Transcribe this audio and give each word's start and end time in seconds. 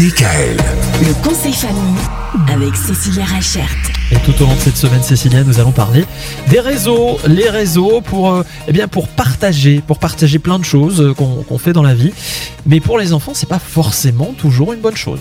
DKL. 0.00 0.56
Le 1.02 1.22
conseil 1.22 1.52
famille 1.52 1.98
avec 2.50 2.74
Cécilia 2.74 3.22
Rachert. 3.22 3.68
Et 4.10 4.16
tout 4.20 4.32
au 4.42 4.46
long 4.46 4.54
de 4.54 4.60
cette 4.60 4.78
semaine, 4.78 5.02
Cécilia, 5.02 5.44
nous 5.44 5.60
allons 5.60 5.72
parler 5.72 6.06
des 6.48 6.58
réseaux, 6.58 7.18
les 7.26 7.50
réseaux 7.50 8.00
pour, 8.00 8.32
euh, 8.32 8.42
eh 8.66 8.72
bien, 8.72 8.88
pour 8.88 9.08
partager, 9.08 9.82
pour 9.86 9.98
partager 9.98 10.38
plein 10.38 10.58
de 10.58 10.64
choses 10.64 11.02
euh, 11.02 11.12
qu'on 11.12 11.42
qu'on 11.42 11.58
fait 11.58 11.74
dans 11.74 11.82
la 11.82 11.92
vie. 11.92 12.14
Mais 12.64 12.80
pour 12.80 12.96
les 12.96 13.12
enfants, 13.12 13.32
c'est 13.34 13.48
pas 13.48 13.58
forcément 13.58 14.32
toujours 14.38 14.72
une 14.72 14.80
bonne 14.80 14.96
chose. 14.96 15.20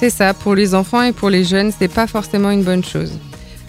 C'est 0.00 0.10
ça, 0.10 0.34
pour 0.34 0.56
les 0.56 0.74
enfants 0.74 1.02
et 1.02 1.12
pour 1.12 1.30
les 1.30 1.44
jeunes, 1.44 1.70
c'est 1.78 1.86
pas 1.86 2.08
forcément 2.08 2.50
une 2.50 2.64
bonne 2.64 2.82
chose. 2.82 3.12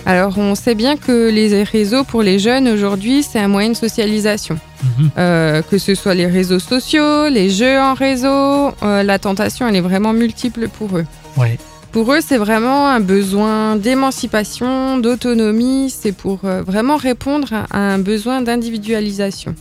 Alors, 0.05 0.37
on 0.37 0.55
sait 0.55 0.75
bien 0.75 0.95
que 0.97 1.29
les 1.29 1.63
réseaux 1.63 2.03
pour 2.03 2.23
les 2.23 2.39
jeunes 2.39 2.67
aujourd'hui, 2.67 3.21
c'est 3.21 3.39
un 3.39 3.47
moyen 3.47 3.69
de 3.69 3.75
socialisation. 3.75 4.57
Mhm. 4.83 5.09
Euh, 5.17 5.61
que 5.61 5.77
ce 5.77 5.93
soit 5.93 6.13
les 6.15 6.25
réseaux 6.25 6.59
sociaux, 6.59 7.27
les 7.29 7.49
jeux 7.49 7.77
en 7.79 7.93
réseau, 7.93 8.71
euh, 8.81 9.03
la 9.03 9.19
tentation, 9.19 9.67
elle 9.67 9.75
est 9.75 9.81
vraiment 9.81 10.13
multiple 10.13 10.67
pour 10.69 10.97
eux. 10.97 11.05
Ouais. 11.37 11.57
Pour 11.91 12.13
eux, 12.13 12.19
c'est 12.25 12.37
vraiment 12.37 12.87
un 12.87 12.99
besoin 13.01 13.75
d'émancipation, 13.75 14.97
d'autonomie, 14.99 15.89
c'est 15.89 16.11
pour 16.13 16.39
euh, 16.45 16.61
vraiment 16.61 16.95
répondre 16.97 17.49
à 17.69 17.77
un 17.77 17.99
besoin 17.99 18.41
d'individualisation. 18.41 19.53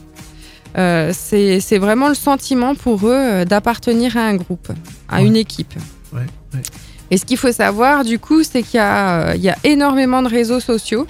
C'est 0.76 1.78
vraiment 1.78 2.08
le 2.08 2.14
sentiment 2.14 2.74
pour 2.76 3.08
eux 3.08 3.44
d'appartenir 3.44 4.16
à 4.16 4.20
un 4.20 4.36
groupe, 4.36 4.68
à 5.08 5.16
Ouais. 5.20 5.26
une 5.26 5.34
équipe. 5.36 5.74
Ouais. 6.14 6.20
Et 7.10 7.16
ce 7.18 7.24
qu'il 7.24 7.36
faut 7.38 7.52
savoir, 7.52 8.04
du 8.04 8.18
coup, 8.18 8.42
c'est 8.42 8.62
qu'il 8.62 8.78
y, 8.78 8.82
a, 8.82 9.28
euh, 9.30 9.32
il 9.36 9.42
y 9.42 9.48
a 9.48 9.56
énormément 9.64 10.22
de 10.22 10.28
réseaux 10.28 10.60
sociaux 10.60 11.06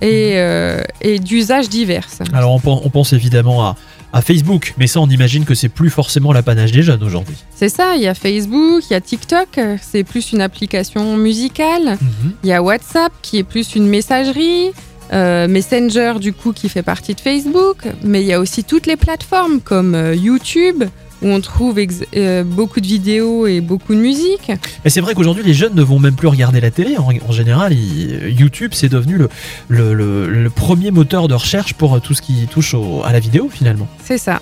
et, 0.00 0.32
euh, 0.36 0.82
et 1.00 1.18
d'usages 1.18 1.68
divers. 1.68 2.06
Alors 2.32 2.52
on, 2.52 2.60
pen- 2.60 2.80
on 2.84 2.90
pense 2.90 3.12
évidemment 3.12 3.64
à, 3.64 3.76
à 4.12 4.20
Facebook, 4.22 4.74
mais 4.78 4.86
ça 4.86 5.00
on 5.00 5.08
imagine 5.08 5.44
que 5.44 5.54
c'est 5.54 5.68
plus 5.68 5.90
forcément 5.90 6.32
l'apanage 6.32 6.72
des 6.72 6.82
jeunes 6.82 7.02
aujourd'hui. 7.02 7.36
C'est 7.54 7.68
ça, 7.68 7.94
il 7.96 8.02
y 8.02 8.08
a 8.08 8.14
Facebook, 8.14 8.82
il 8.88 8.92
y 8.92 8.96
a 8.96 9.00
TikTok, 9.00 9.58
euh, 9.58 9.76
c'est 9.80 10.04
plus 10.04 10.32
une 10.32 10.40
application 10.40 11.16
musicale. 11.16 11.98
Mhm. 12.00 12.32
Il 12.44 12.48
y 12.48 12.52
a 12.52 12.62
WhatsApp 12.62 13.12
qui 13.22 13.38
est 13.38 13.44
plus 13.44 13.74
une 13.74 13.86
messagerie. 13.88 14.70
euh, 15.12 15.46
Messenger, 15.46 16.14
du 16.20 16.32
coup, 16.32 16.52
qui 16.54 16.68
fait 16.70 16.82
partie 16.82 17.14
de 17.14 17.20
Facebook. 17.20 17.78
Mais 18.02 18.22
il 18.22 18.26
y 18.26 18.32
a 18.32 18.40
aussi 18.40 18.64
toutes 18.64 18.86
les 18.86 18.96
plateformes 18.96 19.60
comme 19.60 19.94
euh, 19.94 20.14
YouTube, 20.14 20.84
où 21.22 21.28
on 21.28 21.40
trouve 21.40 21.78
euh, 22.16 22.44
beaucoup 22.44 22.80
de 22.80 22.86
vidéos 22.86 23.46
et 23.46 23.60
beaucoup 23.60 23.94
de 23.94 24.00
musique. 24.00 24.50
Mais 24.84 24.90
c'est 24.90 25.00
vrai 25.00 25.14
qu'aujourd'hui 25.14 25.44
les 25.44 25.54
jeunes 25.54 25.74
ne 25.74 25.82
vont 25.82 25.98
même 25.98 26.14
plus 26.14 26.28
regarder 26.28 26.60
la 26.60 26.70
télé. 26.70 26.96
En, 26.98 27.10
en 27.28 27.32
général, 27.32 27.72
ils- 27.72 28.36
YouTube 28.38 28.72
c'est 28.74 28.88
devenu 28.88 29.16
le, 29.18 29.28
le, 29.68 29.94
le- 29.94 30.28
le 30.28 30.50
premier 30.50 30.90
moteur 30.90 31.28
de 31.28 31.34
recherche 31.34 31.74
pour 31.74 31.96
euh, 31.96 32.00
tout 32.00 32.14
ce 32.14 32.22
qui 32.22 32.46
touche 32.50 32.74
au- 32.74 33.02
à 33.04 33.12
la 33.12 33.20
vidéo 33.20 33.48
finalement. 33.52 33.88
C'est 34.04 34.18
ça. 34.18 34.40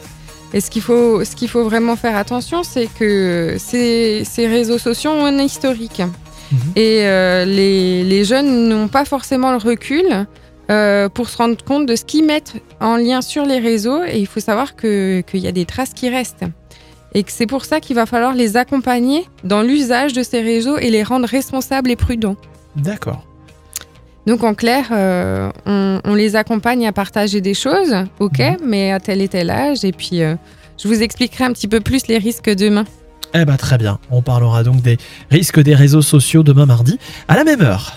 Et 0.52 0.60
ce 0.60 0.70
qu'il 0.70 0.82
faut, 0.82 1.24
ce 1.24 1.36
qu'il 1.36 1.48
faut 1.48 1.64
vraiment 1.64 1.94
faire 1.94 2.16
attention, 2.16 2.62
c'est 2.64 2.88
que 2.98 3.54
ces, 3.58 4.24
ces 4.24 4.48
réseaux 4.48 4.78
sociaux 4.78 5.10
ont 5.12 5.24
un 5.26 5.38
historique. 5.38 6.02
Mhm. 6.50 6.58
Et 6.74 7.02
euh, 7.02 7.44
les, 7.44 8.02
les 8.02 8.24
jeunes 8.24 8.68
n'ont 8.68 8.88
pas 8.88 9.04
forcément 9.04 9.52
le 9.52 9.58
recul 9.58 10.26
euh, 10.70 11.08
pour 11.08 11.28
se 11.28 11.36
rendre 11.36 11.56
compte 11.64 11.86
de 11.86 11.96
ce 11.96 12.04
qu'ils 12.04 12.24
mettent 12.24 12.54
en 12.80 12.96
lien 12.96 13.20
sur 13.22 13.44
les 13.44 13.58
réseaux. 13.58 14.02
Et 14.04 14.18
il 14.18 14.26
faut 14.26 14.40
savoir 14.40 14.76
que- 14.76 15.20
qu'il 15.22 15.40
y 15.40 15.48
a 15.48 15.52
des 15.52 15.64
traces 15.66 15.92
qui 15.94 16.08
restent. 16.08 16.44
Et 17.14 17.24
que 17.24 17.32
c'est 17.32 17.46
pour 17.46 17.64
ça 17.64 17.80
qu'il 17.80 17.96
va 17.96 18.06
falloir 18.06 18.34
les 18.34 18.56
accompagner 18.56 19.26
dans 19.42 19.62
l'usage 19.62 20.12
de 20.12 20.22
ces 20.22 20.40
réseaux 20.40 20.78
et 20.78 20.90
les 20.90 21.02
rendre 21.02 21.26
responsables 21.28 21.90
et 21.90 21.96
prudents. 21.96 22.36
D'accord. 22.76 23.26
Donc 24.26 24.44
en 24.44 24.54
clair, 24.54 24.86
euh, 24.92 25.50
on, 25.66 26.00
on 26.04 26.14
les 26.14 26.36
accompagne 26.36 26.86
à 26.86 26.92
partager 26.92 27.40
des 27.40 27.54
choses, 27.54 27.94
ok, 28.20 28.38
Mhm. 28.38 28.56
mais 28.64 28.92
à 28.92 29.00
tel 29.00 29.20
et 29.22 29.28
tel 29.28 29.50
âge. 29.50 29.84
Et 29.84 29.92
puis, 29.92 30.22
euh, 30.22 30.36
je 30.80 30.86
vous 30.86 31.02
expliquerai 31.02 31.44
un 31.44 31.52
petit 31.52 31.66
peu 31.68 31.80
plus 31.80 32.06
les 32.06 32.18
risques 32.18 32.50
demain. 32.54 32.84
Eh 33.34 33.44
ben 33.44 33.56
très 33.56 33.78
bien. 33.78 33.98
On 34.10 34.22
parlera 34.22 34.62
donc 34.62 34.82
des 34.82 34.98
risques 35.30 35.60
des 35.60 35.74
réseaux 35.74 36.02
sociaux 36.02 36.42
demain 36.42 36.66
mardi 36.66 36.98
à 37.28 37.36
la 37.36 37.44
même 37.44 37.60
heure. 37.62 37.96